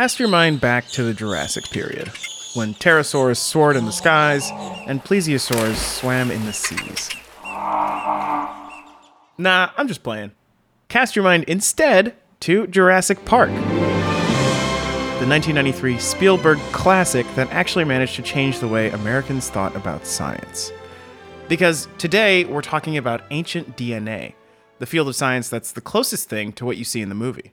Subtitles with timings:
[0.00, 2.08] cast your mind back to the Jurassic period,
[2.54, 4.48] when pterosaurs soared in the skies
[4.86, 7.10] and plesiosaurs swam in the seas.
[9.36, 10.30] Nah, I'm just playing.
[10.88, 18.22] Cast your mind instead to Jurassic Park, the 1993 Spielberg classic that actually managed to
[18.22, 20.72] change the way Americans thought about science.
[21.46, 24.32] Because today we're talking about ancient DNA,
[24.78, 27.52] the field of science that's the closest thing to what you see in the movie.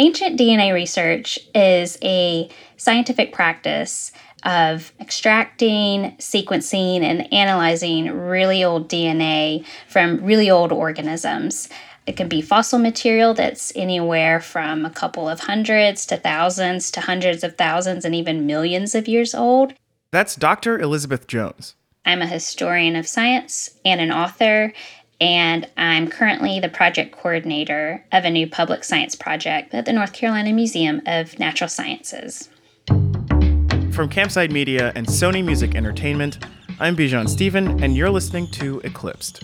[0.00, 4.12] Ancient DNA research is a scientific practice
[4.44, 11.68] of extracting, sequencing, and analyzing really old DNA from really old organisms.
[12.06, 17.02] It can be fossil material that's anywhere from a couple of hundreds to thousands to
[17.02, 19.74] hundreds of thousands and even millions of years old.
[20.12, 20.80] That's Dr.
[20.80, 21.74] Elizabeth Jones.
[22.06, 24.72] I'm a historian of science and an author,
[25.20, 30.12] and I'm currently the project coordinator of a new public science project at the North
[30.12, 32.48] Carolina Museum of Natural Sciences.
[32.86, 36.38] From Campside Media and Sony Music Entertainment,
[36.78, 39.42] I'm Bijan Stephen, and you're listening to Eclipsed.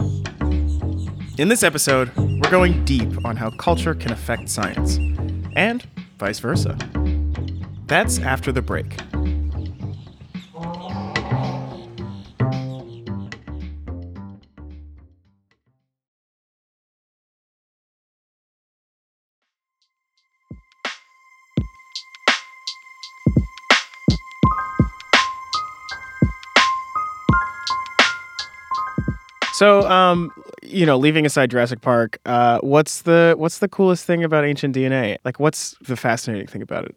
[1.38, 4.96] In this episode, we're going deep on how culture can affect science,
[5.54, 5.86] and
[6.18, 6.78] vice versa.
[7.86, 8.96] That's after the break.
[29.56, 30.30] So, um,
[30.62, 34.76] you know, leaving aside Jurassic Park, uh, what's the what's the coolest thing about ancient
[34.76, 35.16] DNA?
[35.24, 36.94] Like, what's the fascinating thing about it?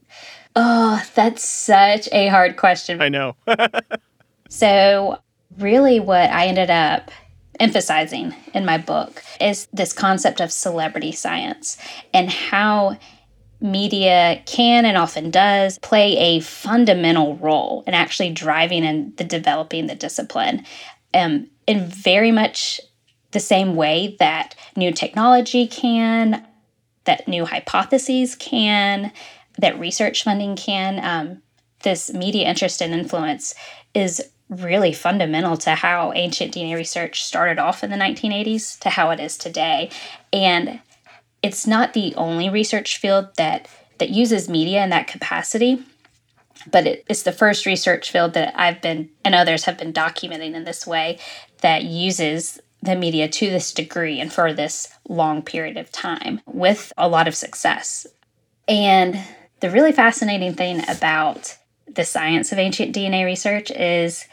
[0.57, 3.01] Oh, that's such a hard question.
[3.01, 3.37] I know.
[4.49, 5.19] so,
[5.57, 7.11] really, what I ended up
[7.61, 11.77] emphasizing in my book is this concept of celebrity science
[12.13, 12.97] and how
[13.61, 19.87] media can and often does play a fundamental role in actually driving and the developing
[19.87, 20.65] the discipline.
[21.13, 22.81] Um, in very much
[23.29, 26.43] the same way that new technology can,
[27.03, 29.11] that new hypotheses can,
[29.59, 30.99] that research funding can.
[31.05, 31.43] Um,
[31.83, 33.53] this media interest and influence
[33.93, 34.19] is
[34.49, 39.19] really fundamental to how ancient DNA research started off in the 1980s to how it
[39.19, 39.91] is today.
[40.33, 40.79] And
[41.43, 43.69] it's not the only research field that
[43.99, 45.83] that uses media in that capacity
[46.71, 50.53] but it, it's the first research field that I've been and others have been documenting
[50.53, 51.19] in this way
[51.61, 56.93] that uses the media to this degree and for this long period of time with
[56.97, 58.07] a lot of success.
[58.67, 59.19] And
[59.59, 64.25] the really fascinating thing about the science of ancient DNA research is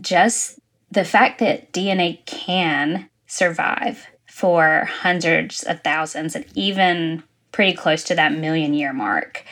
[0.00, 0.60] just
[0.90, 8.14] the fact that DNA can survive for hundreds of thousands and even pretty close to
[8.14, 9.44] that million year mark,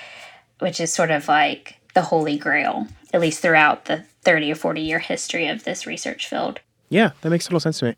[0.60, 4.80] which is sort of like the holy grail, at least throughout the 30 or 40
[4.80, 6.60] year history of this research field.
[6.90, 7.96] Yeah, that makes total sense to me.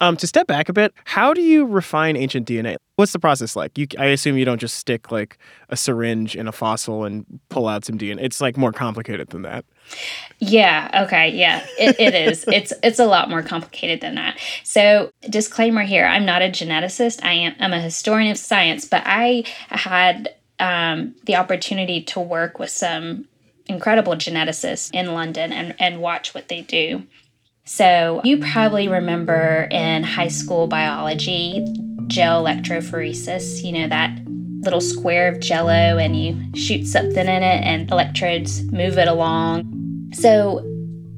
[0.00, 2.76] Um, to step back a bit, how do you refine ancient DNA?
[2.96, 3.76] What's the process like?
[3.76, 5.36] You, I assume you don't just stick like
[5.68, 8.22] a syringe in a fossil and pull out some DNA.
[8.22, 9.66] It's like more complicated than that.
[10.38, 11.04] Yeah.
[11.04, 11.28] Okay.
[11.36, 11.66] Yeah.
[11.78, 12.46] It, it is.
[12.48, 14.38] It's it's a lot more complicated than that.
[14.64, 17.22] So disclaimer here: I'm not a geneticist.
[17.22, 17.54] I am.
[17.60, 23.26] I'm a historian of science, but I had um, the opportunity to work with some
[23.66, 27.02] incredible geneticists in London and, and watch what they do.
[27.64, 31.64] So, you probably remember in high school biology
[32.08, 34.18] gel electrophoresis, you know, that
[34.62, 40.10] little square of jello and you shoot something in it and electrodes move it along.
[40.12, 40.64] So,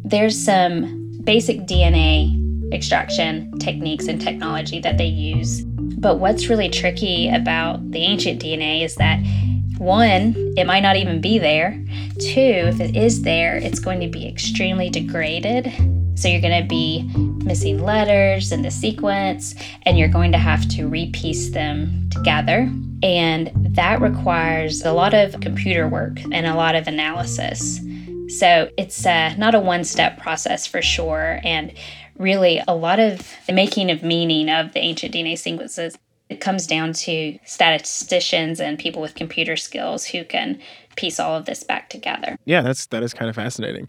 [0.05, 2.39] there's some basic DNA
[2.73, 5.65] extraction techniques and technology that they use
[5.99, 9.21] but what's really tricky about the ancient DNA is that
[9.79, 11.73] one, it might not even be there.
[12.21, 15.73] Two, if it is there, it's going to be extremely degraded.
[16.15, 17.03] So you're going to be
[17.45, 22.71] missing letters in the sequence, and you're going to have to repiece them together.
[23.03, 27.81] And that requires a lot of computer work and a lot of analysis.
[28.39, 31.41] So it's uh, not a one step process for sure.
[31.43, 31.73] And
[32.23, 35.99] really a lot of the making of meaning of the ancient DNA sequences.
[36.31, 40.61] It comes down to statisticians and people with computer skills who can
[40.97, 42.39] piece all of this back together.
[42.45, 43.89] Yeah, that's that is kind of fascinating.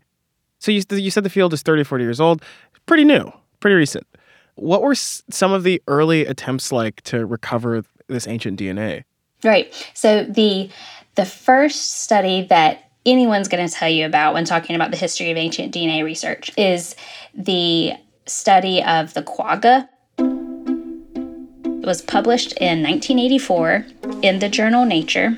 [0.60, 2.42] So you you said the field is 30 40 years old,
[2.86, 4.06] pretty new, pretty recent.
[4.56, 9.04] What were some of the early attempts like to recover this ancient DNA?
[9.44, 9.74] Right.
[9.94, 10.70] So the
[11.16, 15.32] the first study that anyone's going to tell you about when talking about the history
[15.32, 16.96] of ancient DNA research is
[17.34, 17.94] the
[18.26, 19.90] study of the quagga.
[20.18, 23.86] It was published in 1984
[24.22, 25.38] in the journal Nature.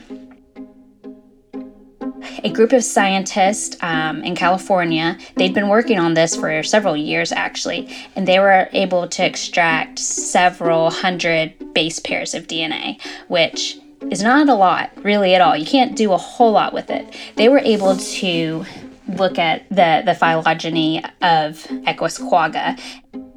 [2.43, 7.31] A group of scientists um, in California, they'd been working on this for several years
[7.31, 13.79] actually, and they were able to extract several hundred base pairs of DNA, which
[14.11, 15.57] is not a lot really at all.
[15.57, 17.15] You can't do a whole lot with it.
[17.35, 18.65] They were able to
[19.07, 22.77] look at the, the phylogeny of Equus quagga.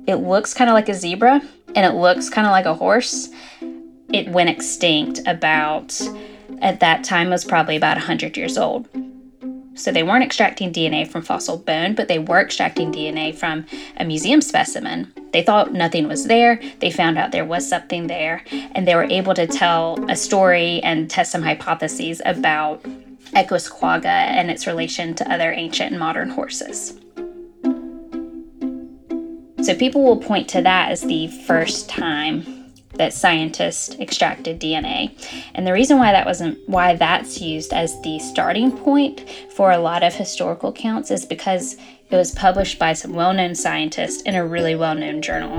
[0.07, 1.41] It looks kind of like a zebra
[1.75, 3.29] and it looks kind of like a horse.
[4.13, 6.01] It went extinct about,
[6.63, 8.89] at that time, was probably about 100 years old.
[9.75, 13.65] So they weren't extracting DNA from fossil bone, but they were extracting DNA from
[13.97, 15.13] a museum specimen.
[15.33, 16.61] They thought nothing was there.
[16.81, 20.81] They found out there was something there, and they were able to tell a story
[20.83, 22.85] and test some hypotheses about
[23.35, 26.99] Equus quagga and its relation to other ancient and modern horses.
[29.63, 35.13] So people will point to that as the first time that scientists extracted DNA.
[35.55, 39.79] And the reason why that wasn't why that's used as the starting point for a
[39.79, 41.77] lot of historical accounts is because
[42.11, 45.59] it was published by some well-known scientists in a really well-known journal.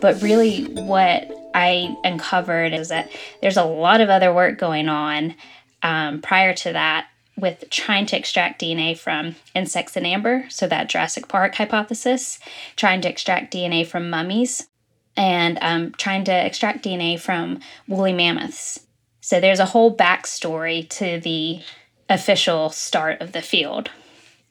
[0.00, 3.10] But really what I uncovered is that
[3.40, 5.34] there's a lot of other work going on
[5.82, 7.06] um, prior to that
[7.36, 12.38] with trying to extract DNA from insects in amber, so that Jurassic Park hypothesis,
[12.76, 14.68] trying to extract DNA from mummies,
[15.16, 18.86] and um, trying to extract DNA from woolly mammoths.
[19.20, 21.60] So there's a whole backstory to the
[22.08, 23.90] official start of the field.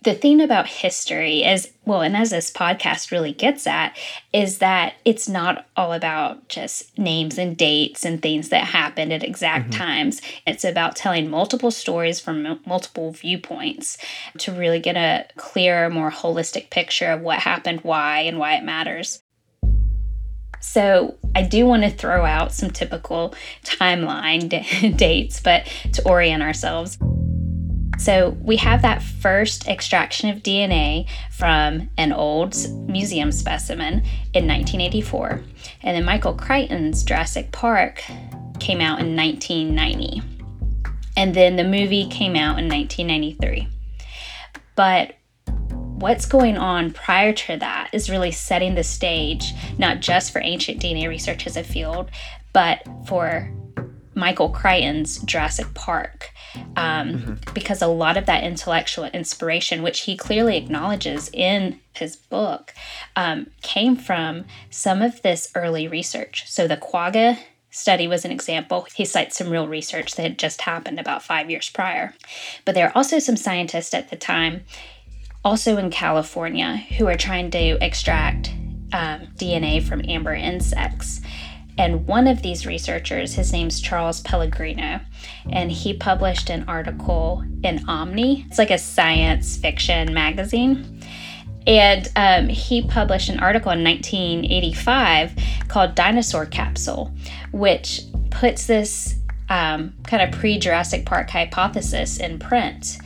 [0.03, 3.97] The thing about history is, well, and as this podcast really gets at,
[4.33, 9.23] is that it's not all about just names and dates and things that happened at
[9.23, 9.81] exact mm-hmm.
[9.81, 10.21] times.
[10.45, 13.97] It's about telling multiple stories from multiple viewpoints
[14.39, 18.63] to really get a clearer, more holistic picture of what happened, why, and why it
[18.65, 19.21] matters.
[20.59, 26.43] So I do want to throw out some typical timeline d- dates, but to orient
[26.43, 26.97] ourselves.
[27.97, 32.55] So we have that first extraction of DNA from an old
[32.87, 34.03] museum specimen
[34.33, 35.41] in 1984.
[35.83, 38.03] And then Michael Crichton's Jurassic Park
[38.59, 40.21] came out in 1990.
[41.15, 43.67] And then the movie came out in 1993.
[44.75, 45.13] But
[46.03, 50.81] what's going on prior to that is really setting the stage, not just for ancient
[50.81, 52.09] DNA research as a field,
[52.51, 53.49] but for
[54.15, 56.31] Michael Crichton's Jurassic Park.
[56.75, 57.53] Um, mm-hmm.
[57.53, 62.73] Because a lot of that intellectual inspiration, which he clearly acknowledges in his book,
[63.15, 66.43] um, came from some of this early research.
[66.47, 67.39] So the quagga
[67.71, 68.85] study was an example.
[68.95, 72.13] He cites some real research that had just happened about five years prior.
[72.65, 74.61] But there are also some scientists at the time
[75.43, 78.53] also in California who are trying to extract
[78.93, 81.19] um, DNA from amber insects.
[81.77, 84.99] And one of these researchers, his name's Charles Pellegrino,
[85.49, 88.45] and he published an article in Omni.
[88.47, 91.01] It's like a science fiction magazine.
[91.65, 95.33] And um, he published an article in 1985
[95.67, 97.11] called Dinosaur Capsule,
[97.51, 99.15] which puts this
[99.49, 102.97] um, kind of pre Jurassic Park hypothesis in print.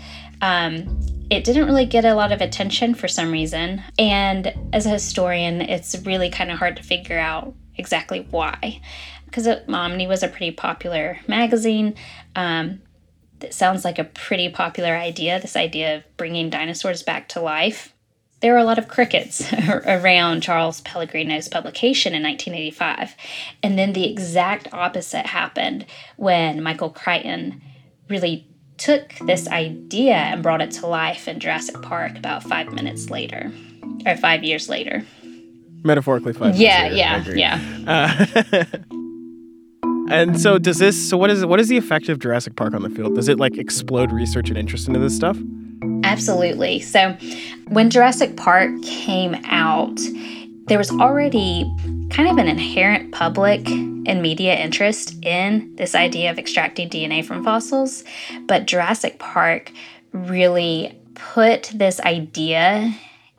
[0.42, 1.00] Um,
[1.30, 3.84] it didn't really get a lot of attention for some reason.
[4.00, 8.82] And as a historian, it's really kind of hard to figure out exactly why.
[9.26, 11.96] Because Omni was a pretty popular magazine.
[12.36, 12.82] Um,
[13.50, 17.94] sounds like a pretty popular idea this idea of bringing dinosaurs back to life.
[18.40, 23.16] There were a lot of crickets around Charles Pellegrino's publication in 1985.
[23.64, 25.86] And then the exact opposite happened
[26.18, 27.62] when Michael Crichton
[28.10, 33.10] really took this idea and brought it to life in Jurassic Park about five minutes
[33.10, 33.52] later,
[34.06, 35.04] or five years later.
[35.88, 36.56] Metaphorically, five.
[36.56, 38.26] Yeah, yeah, yeah.
[38.52, 38.66] Uh,
[40.12, 41.10] and so, does this?
[41.10, 43.16] So, what is what is the effect of Jurassic Park on the field?
[43.16, 45.38] Does it like explode research and interest into this stuff?
[46.04, 46.82] Absolutely.
[46.82, 47.16] So,
[47.70, 49.98] when Jurassic Park came out,
[50.68, 51.64] there was already
[52.10, 57.44] kind of an inherent public and media interest in this idea of extracting DNA from
[57.44, 58.04] fossils,
[58.46, 59.72] but Jurassic Park
[60.12, 62.94] really put this idea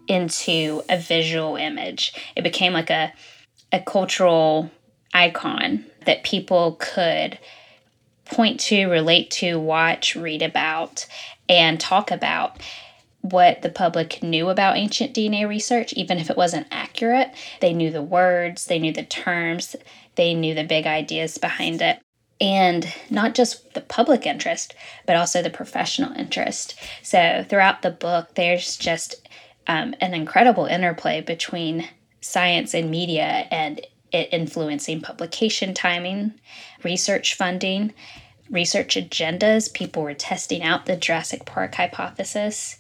[0.09, 2.15] into a visual image.
[2.35, 3.13] It became like a,
[3.73, 4.71] a cultural
[5.13, 7.39] icon that people could
[8.25, 11.07] point to, relate to, watch, read about,
[11.49, 12.61] and talk about
[13.21, 17.31] what the public knew about ancient DNA research, even if it wasn't accurate.
[17.61, 19.77] They knew the words, they knew the terms,
[20.15, 22.01] they knew the big ideas behind it.
[22.41, 24.75] And not just the public interest,
[25.07, 26.79] but also the professional interest.
[27.03, 29.29] So throughout the book, there's just
[29.69, 31.89] um, an incredible interplay between
[32.21, 36.33] science and media and it influencing publication timing,
[36.83, 37.93] research funding,
[38.51, 39.73] research agendas.
[39.73, 42.79] People were testing out the Jurassic Park hypothesis.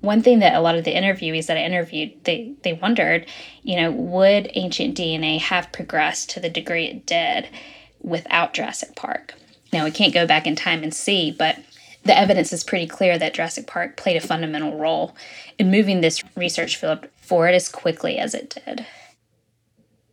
[0.00, 3.26] One thing that a lot of the interviewees that I interviewed, they, they wondered,
[3.62, 7.48] you know, would ancient DNA have progressed to the degree it did
[8.00, 9.34] without Jurassic Park?
[9.72, 11.58] Now, we can't go back in time and see, but
[12.04, 15.14] the evidence is pretty clear that Jurassic Park played a fundamental role
[15.58, 18.86] in moving this research field forward as quickly as it did.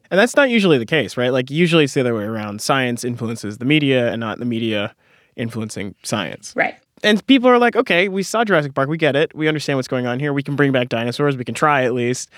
[0.10, 1.32] And that's not usually the case, right?
[1.32, 2.62] Like usually it's the other way around.
[2.62, 4.96] Science influences the media and not the media
[5.36, 6.53] influencing science.
[6.56, 6.75] Right.
[7.03, 9.36] And people are like, okay, we saw Jurassic Park, we get it.
[9.36, 10.34] We understand what's going on here.
[10.34, 12.29] We can bring back dinosaurs, we can try at least.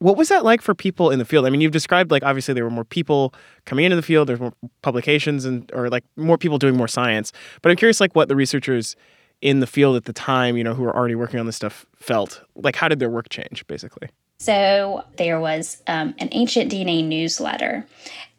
[0.00, 1.44] What was that like for people in the field?
[1.44, 4.40] I mean, you've described like obviously there were more people coming into the field, there's
[4.40, 4.52] more
[4.82, 7.32] publications and or like more people doing more science.
[7.62, 8.96] But I'm curious like what the researchers
[9.40, 11.86] in the field at the time, you know, who were already working on this stuff
[11.96, 12.42] felt.
[12.54, 14.08] Like how did their work change basically?
[14.40, 17.84] So there was um, an ancient DNA newsletter.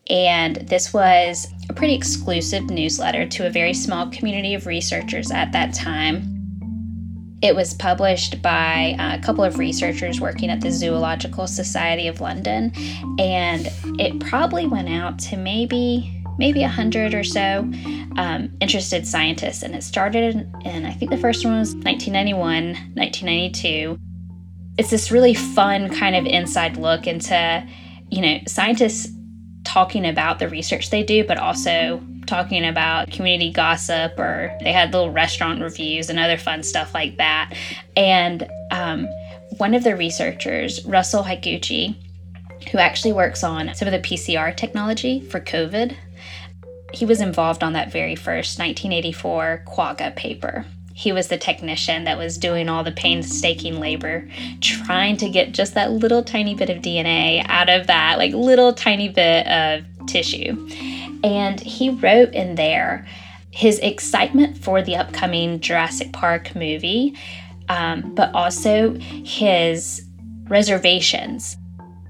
[0.10, 5.52] And this was a pretty exclusive newsletter to a very small community of researchers at
[5.52, 6.39] that time.
[7.42, 12.72] It was published by a couple of researchers working at the Zoological Society of London,
[13.18, 17.70] and it probably went out to maybe maybe a hundred or so
[18.16, 19.62] um, interested scientists.
[19.62, 24.00] And it started in, in I think the first one was 1991, 1992
[24.80, 27.68] it's this really fun kind of inside look into,
[28.10, 29.10] you know, scientists
[29.70, 34.92] talking about the research they do, but also talking about community gossip or they had
[34.92, 37.54] little restaurant reviews and other fun stuff like that.
[37.96, 39.08] And um,
[39.58, 41.96] one of the researchers, Russell Higuchi,
[42.72, 45.96] who actually works on some of the PCR technology for COVID,
[46.92, 50.66] he was involved on that very first 1984 Quagga paper
[51.00, 54.30] he was the technician that was doing all the painstaking labor,
[54.60, 58.74] trying to get just that little tiny bit of DNA out of that, like little
[58.74, 60.68] tiny bit of tissue.
[61.24, 63.08] And he wrote in there
[63.50, 67.16] his excitement for the upcoming Jurassic Park movie,
[67.70, 70.06] um, but also his
[70.50, 71.56] reservations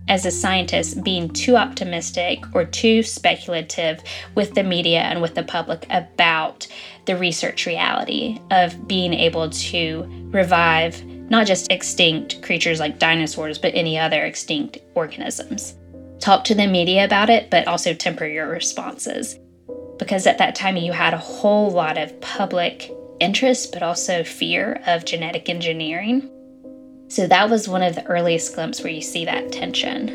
[0.10, 4.02] as a scientist being too optimistic or too speculative
[4.36, 6.68] with the media and with the public about
[7.06, 13.74] the research reality of being able to revive not just extinct creatures like dinosaurs, but
[13.76, 15.76] any other extinct organisms.
[16.20, 19.38] Talk to the media about it, but also temper your responses.
[20.00, 24.82] Because at that time, you had a whole lot of public interest, but also fear
[24.88, 26.30] of genetic engineering.
[27.10, 30.10] So that was one of the earliest glimpses where you see that tension.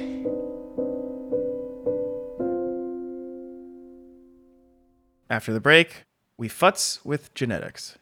[5.28, 6.04] After the break,
[6.38, 7.98] we futz with genetics.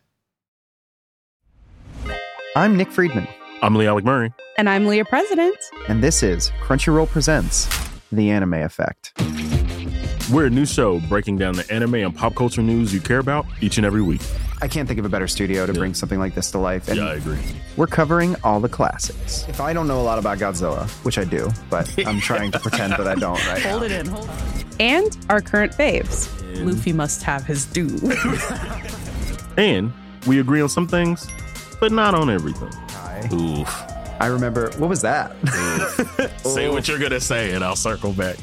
[2.55, 3.27] I'm Nick Friedman.
[3.63, 4.31] I'm Lee Alec Murray.
[4.59, 5.57] And I'm Leah President.
[5.89, 7.71] And this is Crunchyroll Presents
[8.13, 9.15] The Anime Effect.
[10.31, 13.47] We're a new show breaking down the anime and pop culture news you care about
[13.63, 14.21] each and every week.
[14.63, 15.79] I can't think of a better studio to yeah.
[15.81, 16.87] bring something like this to life.
[16.87, 17.41] And yeah, I agree.
[17.77, 19.45] We're covering all the classics.
[19.49, 22.61] If I don't know a lot about Godzilla, which I do, but I'm trying to
[22.61, 23.87] pretend that I don't right Hold now.
[23.87, 24.31] it in, hold
[24.79, 26.31] And our current faves.
[26.55, 26.71] And...
[26.71, 27.89] Luffy must have his due.
[29.57, 29.93] and
[30.29, 31.27] we agree on some things,
[31.81, 32.71] but not on everything.
[32.91, 33.29] Hi.
[33.33, 33.83] Oof.
[34.21, 35.35] I remember, what was that?
[36.45, 38.37] say what you're going to say, and I'll circle back.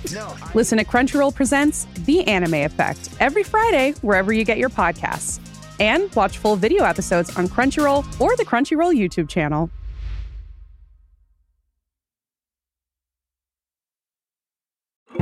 [0.53, 5.39] Listen to Crunchyroll Presents The Anime Effect every Friday, wherever you get your podcasts
[5.79, 9.69] and watch full video episodes on Crunchyroll or the Crunchyroll YouTube channel.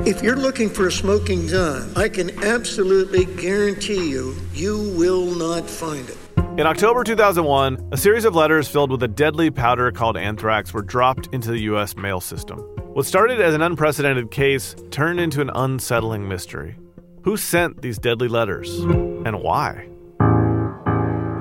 [0.05, 5.69] If you're looking for a smoking gun, I can absolutely guarantee you, you will not
[5.69, 6.17] find it.
[6.57, 10.81] In October 2001, a series of letters filled with a deadly powder called anthrax were
[10.81, 11.97] dropped into the U.S.
[11.97, 12.59] mail system.
[12.93, 16.77] What started as an unprecedented case turned into an unsettling mystery.
[17.23, 18.79] Who sent these deadly letters?
[18.79, 19.89] And why?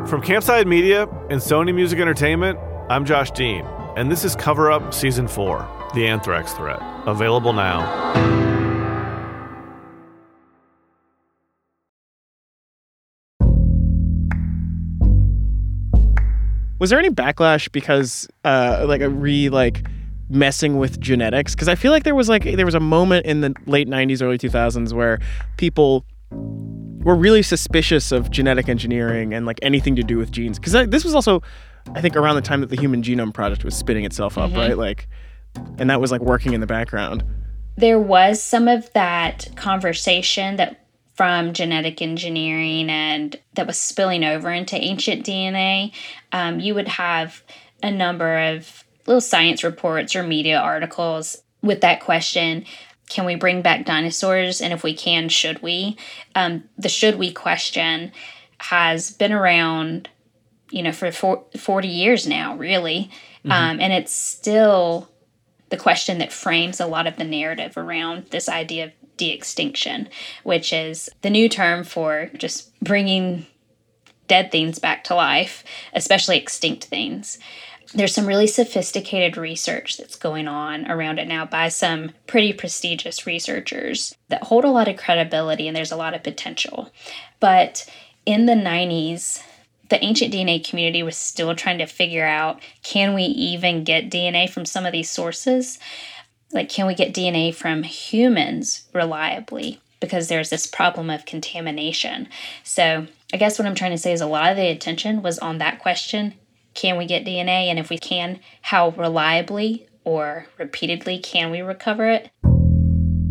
[0.07, 4.95] From Campside Media and Sony Music Entertainment, I'm Josh Dean, and this is Cover Up
[4.95, 6.79] Season 4 The Anthrax Threat.
[7.07, 7.83] Available now.
[16.79, 19.89] Was there any backlash because, uh, like a re like
[20.31, 21.57] messing with genetics?
[21.57, 24.23] Because I feel like there was like there was a moment in the late '90s,
[24.23, 25.19] early 2000s where
[25.57, 26.05] people
[27.07, 30.59] were really suspicious of genetic engineering and like anything to do with genes.
[30.59, 31.41] Because this was also
[31.95, 34.59] i think around the time that the human genome project was spinning itself up mm-hmm.
[34.59, 34.77] right?
[34.77, 35.09] Like
[35.79, 37.23] and that was like working in the background.
[37.77, 40.85] There was some of that conversation that
[41.15, 45.91] from genetic engineering and that was spilling over into ancient dna
[46.33, 47.43] um, you would have
[47.83, 52.67] a number of little science reports or media articles with that question
[53.09, 54.61] can we bring back dinosaurs?
[54.61, 55.97] And if we can, should we?
[56.35, 58.13] Um, the should we question
[58.59, 60.09] has been around,
[60.71, 63.11] you know, for 40 years now, really.
[63.41, 63.53] Mm-hmm.
[63.53, 65.09] Um, and it's still
[65.69, 70.09] the question that frames a lot of the narrative around this idea of de extinction,
[70.43, 73.47] which is the new term for just bringing
[74.29, 77.39] dead things back to life, especially extinct things.
[77.95, 83.27] There's some really sophisticated research that's going on around it now by some pretty prestigious
[83.27, 86.91] researchers that hold a lot of credibility and there's a lot of potential.
[87.39, 87.89] But
[88.25, 89.43] in the 90s,
[89.89, 94.51] the ancient DNA community was still trying to figure out can we even get DNA
[94.51, 95.79] from some of these sources?
[96.53, 99.81] Like, can we get DNA from humans reliably?
[100.01, 102.29] Because there's this problem of contamination.
[102.63, 105.39] So, I guess what I'm trying to say is a lot of the attention was
[105.39, 106.35] on that question
[106.77, 107.67] can we get DNA?
[107.67, 112.31] And if we can, how reliably or repeatedly can we recover it?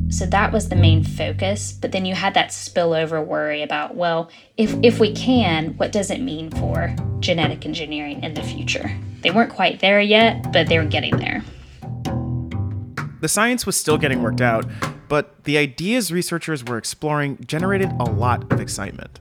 [0.10, 1.72] So that was the main focus.
[1.72, 6.12] But then you had that spillover worry about, well, if, if we can, what does
[6.12, 8.92] it mean for genetic engineering in the future?
[9.22, 11.44] They weren't quite there yet, but they were getting there.
[13.22, 14.66] The science was still getting worked out,
[15.08, 19.20] but the ideas researchers were exploring generated a lot of excitement.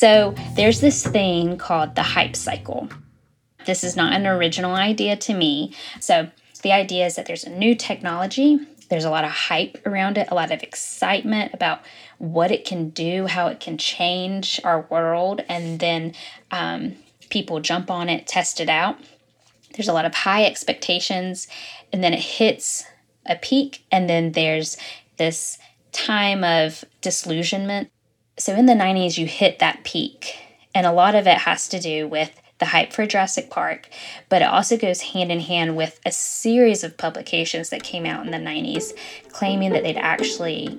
[0.00, 2.88] So there's this thing called the hype cycle.
[3.66, 5.74] This is not an original idea to me.
[6.00, 6.30] So
[6.62, 10.28] the idea is that there's a new technology, there's a lot of hype around it,
[10.30, 11.80] a lot of excitement about
[12.16, 16.14] what it can do, how it can change our world, and then
[16.50, 16.96] um,
[17.28, 18.96] people jump on it, test it out.
[19.74, 21.46] There's a lot of high expectations,
[21.92, 22.86] and then it hits
[23.26, 24.78] a peak, and then there's
[25.18, 25.58] this
[25.92, 27.90] time of disillusionment
[28.38, 30.36] so in the 90s, you hit that peak,
[30.74, 33.88] and a lot of it has to do with the hype for Jurassic Park,
[34.28, 38.24] but it also goes hand in hand with a series of publications that came out
[38.24, 38.92] in the 90s
[39.32, 40.78] claiming that they'd actually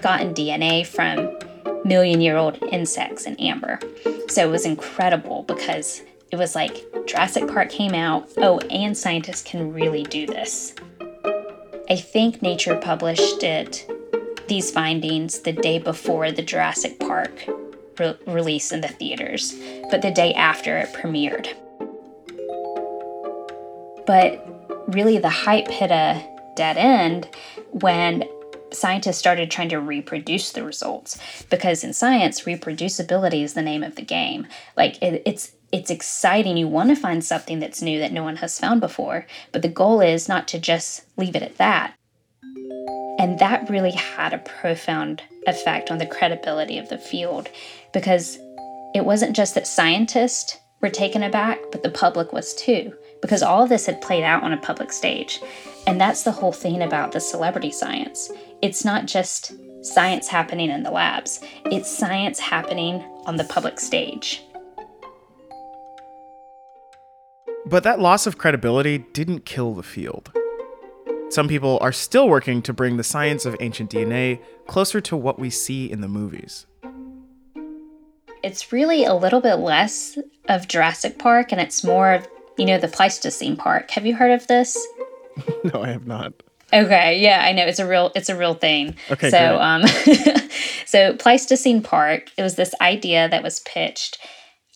[0.00, 1.36] gotten DNA from
[1.84, 3.78] million year old insects in amber.
[4.28, 9.42] So it was incredible because it was like Jurassic Park came out, oh, and scientists
[9.42, 10.74] can really do this.
[11.90, 13.90] I think Nature published it
[14.48, 17.44] these findings the day before the Jurassic Park
[17.98, 19.54] re- release in the theaters,
[19.90, 21.48] but the day after it premiered.
[24.06, 24.44] But
[24.88, 26.24] really, the hype hit a
[26.56, 27.28] dead end
[27.70, 28.24] when
[28.70, 33.96] scientists started trying to reproduce the results because in science reproducibility is the name of
[33.96, 34.46] the game.
[34.76, 36.56] Like it, it's it's exciting.
[36.56, 39.68] You want to find something that's new that no one has found before but the
[39.68, 41.94] goal is not to just leave it at that
[43.18, 47.48] and that really had a profound effect on the credibility of the field
[47.92, 48.38] because
[48.94, 53.64] it wasn't just that scientists were taken aback, but the public was too, because all
[53.64, 55.40] of this had played out on a public stage.
[55.86, 58.30] And that's the whole thing about the celebrity science.
[58.62, 59.52] It's not just
[59.82, 64.42] science happening in the labs, it's science happening on the public stage.
[67.66, 70.32] But that loss of credibility didn't kill the field.
[71.30, 75.38] Some people are still working to bring the science of ancient DNA closer to what
[75.38, 76.66] we see in the movies.
[78.42, 82.78] It's really a little bit less of Jurassic Park and it's more of, you know,
[82.78, 83.90] the Pleistocene Park.
[83.90, 84.74] Have you heard of this?
[85.64, 86.32] no, I have not.
[86.72, 88.94] Okay, yeah, I know it's a real it's a real thing.
[89.10, 89.60] Okay, so great.
[89.60, 90.48] um
[90.86, 94.18] so Pleistocene Park, it was this idea that was pitched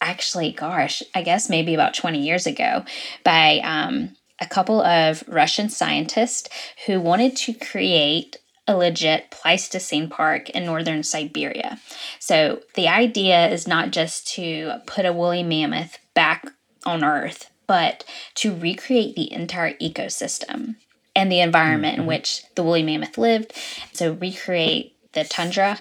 [0.02, 2.84] actually gosh, I guess maybe about 20 years ago
[3.24, 6.48] by um a couple of Russian scientists
[6.86, 11.80] who wanted to create a legit Pleistocene park in northern Siberia.
[12.18, 16.44] So the idea is not just to put a woolly mammoth back
[16.84, 18.04] on Earth, but
[18.36, 20.76] to recreate the entire ecosystem
[21.14, 22.02] and the environment mm-hmm.
[22.02, 23.52] in which the woolly mammoth lived.
[23.92, 25.78] So recreate the tundra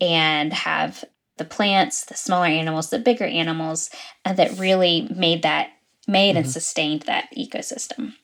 [0.00, 1.04] and have
[1.36, 3.90] the plants, the smaller animals, the bigger animals,
[4.24, 5.70] uh, that really made that
[6.08, 6.38] made mm-hmm.
[6.38, 8.14] and sustained that ecosystem.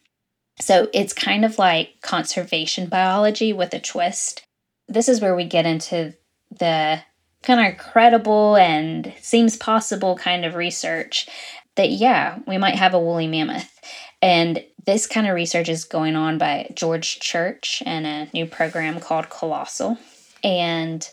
[0.61, 4.44] So it's kind of like conservation biology with a twist.
[4.88, 6.14] This is where we get into
[6.51, 7.01] the
[7.42, 11.29] kind of credible and seems possible kind of research
[11.77, 13.79] that, yeah, we might have a woolly mammoth.
[14.23, 19.01] And this kind of research is going on by George Church and a new program
[19.01, 19.99] called Colossal.
[20.42, 21.09] And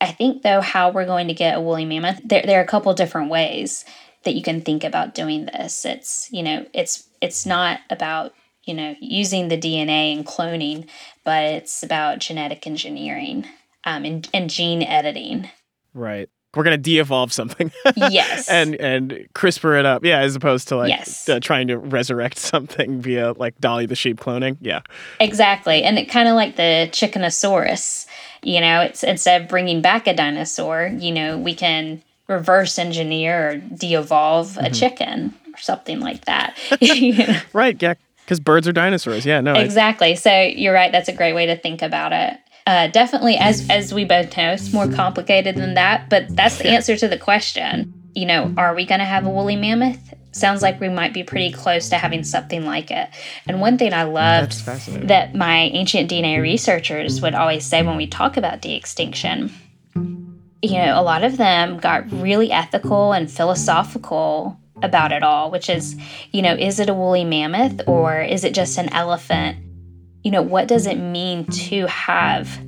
[0.00, 2.68] I think, though, how we're going to get a woolly mammoth, there, there are a
[2.68, 3.84] couple different ways
[4.26, 5.84] that you can think about doing this.
[5.86, 8.34] It's, you know, it's it's not about,
[8.64, 10.86] you know, using the DNA and cloning,
[11.24, 13.46] but it's about genetic engineering
[13.84, 15.48] um, and, and gene editing.
[15.94, 16.28] Right.
[16.54, 18.48] we're gonna de-evolve something yes.
[18.50, 20.04] and and CRISPR it up.
[20.04, 21.28] Yeah, as opposed to like Yes.
[21.28, 24.56] uh, trying to resurrect something via like Dolly the sheep cloning.
[24.60, 24.80] Yeah.
[25.20, 25.82] Exactly.
[25.84, 28.06] And it kind of like the Chickenosaurus,
[28.42, 33.50] you know, it's instead of bringing back a dinosaur, you know, we can reverse engineer
[33.50, 36.56] or de-evolve a chicken or something like that.
[36.80, 37.40] You know?
[37.52, 37.80] Right.
[37.80, 37.94] Yeah.
[38.24, 39.24] Because birds are dinosaurs.
[39.24, 39.40] Yeah.
[39.40, 39.54] No.
[39.54, 40.16] I- Exactly.
[40.16, 40.90] So you're right.
[40.90, 42.38] That's a great way to think about it.
[42.66, 46.10] Uh, definitely, as as we both know, it's more complicated than that.
[46.10, 47.92] But that's the answer to the question.
[48.12, 50.12] You know, are we going to have a woolly mammoth?
[50.32, 53.08] Sounds like we might be pretty close to having something like it.
[53.46, 54.66] And one thing I loved
[55.06, 59.52] that my ancient DNA researchers would always say when we talk about de extinction,
[60.62, 65.68] you know, a lot of them got really ethical and philosophical about it all, which
[65.68, 65.96] is,
[66.32, 69.58] you know, is it a woolly mammoth or is it just an elephant?
[70.22, 72.60] You know, what does it mean to have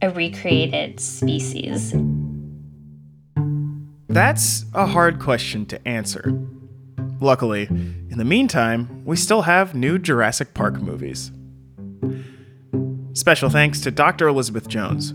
[0.00, 1.94] a recreated species?
[4.08, 6.32] That's a hard question to answer.
[7.20, 11.30] Luckily, in the meantime, we still have new Jurassic Park movies.
[13.14, 14.26] Special thanks to Dr.
[14.26, 15.14] Elizabeth Jones.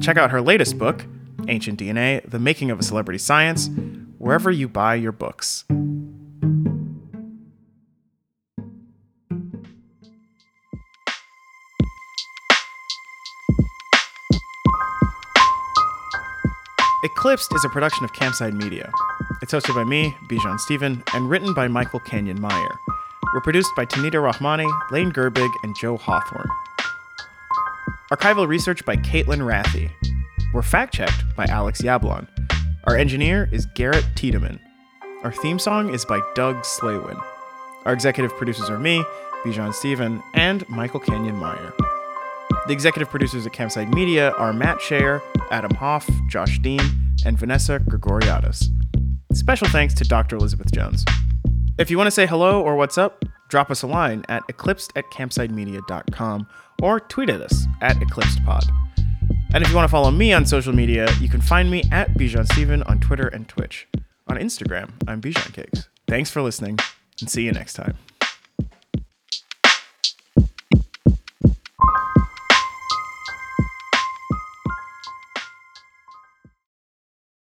[0.00, 1.06] Check out her latest book,
[1.48, 3.68] Ancient DNA The Making of a Celebrity Science,
[4.18, 5.64] wherever you buy your books.
[17.04, 18.90] Eclipsed is a production of Campside Media.
[19.42, 22.78] It's hosted by me, Bijan Stephen, and written by Michael Canyon Meyer.
[23.34, 26.48] We're produced by Tanita Rahmani, Lane Gerbig, and Joe Hawthorne.
[28.10, 29.90] Archival research by Caitlin Rathy.
[30.54, 32.28] We're fact checked by Alex Yablon.
[32.84, 34.60] Our engineer is Garrett Tiedemann.
[35.24, 37.20] Our theme song is by Doug Slaywin.
[37.84, 39.04] Our executive producers are me,
[39.44, 41.72] Bijan Stephen, and Michael Canyon Meyer.
[42.68, 46.80] The executive producers at Campside Media are Matt Shaer, Adam Hoff, Josh Dean,
[47.26, 48.68] and Vanessa Grigoriadis.
[49.32, 50.36] Special thanks to Dr.
[50.36, 51.04] Elizabeth Jones.
[51.78, 54.92] If you want to say hello or what's up, drop us a line at eclipsed
[54.94, 56.46] at campsidemedia.com
[56.80, 58.83] or tweet at us at eclipsedpod.
[59.54, 62.12] And if you want to follow me on social media, you can find me at
[62.14, 63.86] Bijan Stephen on Twitter and Twitch.
[64.26, 65.88] On Instagram, I'm Bijan Cakes.
[66.08, 66.76] Thanks for listening,
[67.20, 67.96] and see you next time.